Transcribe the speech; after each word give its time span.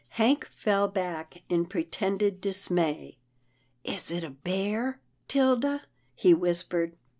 Hank 0.17 0.47
fell 0.49 0.87
back 0.87 1.43
in 1.47 1.67
pretended 1.67 2.41
dismay." 2.41 3.19
Is 3.95 4.09
it 4.09 4.23
a 4.23 4.31
bear, 4.31 4.99
'Tilda?" 5.27 5.83
he 6.15 6.33
whispered. 6.33 6.95